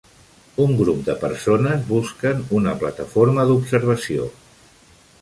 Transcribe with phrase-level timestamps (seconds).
[0.63, 4.31] Un grup de persones busquen una plataforma d'observació.